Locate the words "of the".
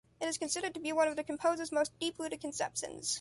1.07-1.23